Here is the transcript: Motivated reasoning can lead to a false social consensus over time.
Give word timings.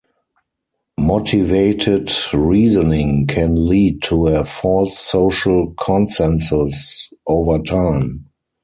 Motivated 0.99 2.11
reasoning 2.33 3.27
can 3.27 3.67
lead 3.67 4.01
to 4.01 4.29
a 4.29 4.43
false 4.43 4.97
social 4.97 5.75
consensus 5.77 7.13
over 7.27 7.59
time. 7.59 8.25